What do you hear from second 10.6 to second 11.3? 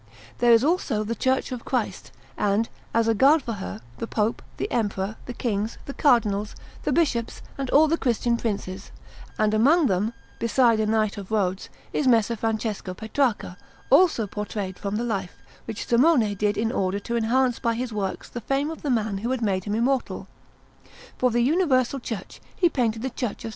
a Knight of